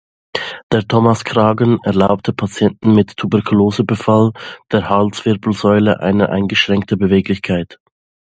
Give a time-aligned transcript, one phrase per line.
[0.71, 4.31] Der Thomas-Kragen erlaubte Patienten mit Tuberkulose-Befall
[4.71, 7.77] der Halswirbelsäule eine eingeschränkte Beweglichkeit.